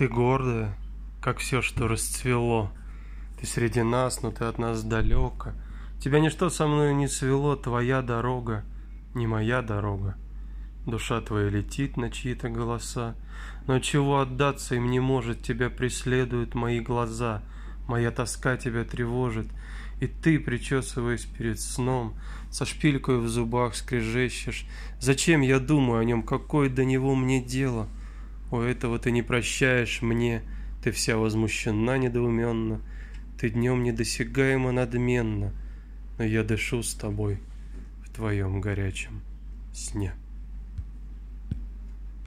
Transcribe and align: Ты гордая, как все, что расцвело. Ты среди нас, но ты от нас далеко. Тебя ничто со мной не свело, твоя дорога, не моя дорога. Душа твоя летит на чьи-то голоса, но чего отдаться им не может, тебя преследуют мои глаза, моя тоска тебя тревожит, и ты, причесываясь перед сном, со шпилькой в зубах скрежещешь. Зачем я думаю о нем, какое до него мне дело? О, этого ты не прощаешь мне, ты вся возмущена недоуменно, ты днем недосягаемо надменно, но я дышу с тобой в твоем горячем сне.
Ты 0.00 0.08
гордая, 0.08 0.74
как 1.20 1.40
все, 1.40 1.60
что 1.60 1.86
расцвело. 1.86 2.72
Ты 3.38 3.46
среди 3.46 3.82
нас, 3.82 4.22
но 4.22 4.30
ты 4.30 4.46
от 4.46 4.56
нас 4.56 4.82
далеко. 4.82 5.52
Тебя 6.02 6.20
ничто 6.20 6.48
со 6.48 6.66
мной 6.66 6.94
не 6.94 7.06
свело, 7.06 7.54
твоя 7.54 8.00
дорога, 8.00 8.64
не 9.12 9.26
моя 9.26 9.60
дорога. 9.60 10.16
Душа 10.86 11.20
твоя 11.20 11.50
летит 11.50 11.98
на 11.98 12.10
чьи-то 12.10 12.48
голоса, 12.48 13.14
но 13.66 13.78
чего 13.78 14.20
отдаться 14.20 14.74
им 14.74 14.90
не 14.90 15.00
может, 15.00 15.42
тебя 15.42 15.68
преследуют 15.68 16.54
мои 16.54 16.80
глаза, 16.80 17.42
моя 17.86 18.10
тоска 18.10 18.56
тебя 18.56 18.84
тревожит, 18.84 19.48
и 20.00 20.06
ты, 20.06 20.40
причесываясь 20.40 21.26
перед 21.26 21.60
сном, 21.60 22.14
со 22.50 22.64
шпилькой 22.64 23.18
в 23.18 23.28
зубах 23.28 23.74
скрежещешь. 23.74 24.64
Зачем 24.98 25.42
я 25.42 25.60
думаю 25.60 26.00
о 26.00 26.04
нем, 26.06 26.22
какое 26.22 26.70
до 26.70 26.86
него 26.86 27.14
мне 27.14 27.42
дело? 27.44 27.86
О, 28.50 28.62
этого 28.62 28.98
ты 28.98 29.10
не 29.10 29.22
прощаешь 29.22 30.02
мне, 30.02 30.42
ты 30.82 30.90
вся 30.90 31.16
возмущена 31.16 31.98
недоуменно, 31.98 32.80
ты 33.38 33.50
днем 33.50 33.82
недосягаемо 33.82 34.72
надменно, 34.72 35.52
но 36.18 36.24
я 36.24 36.42
дышу 36.42 36.82
с 36.82 36.94
тобой 36.94 37.40
в 38.04 38.10
твоем 38.10 38.60
горячем 38.60 39.22
сне. 39.72 40.14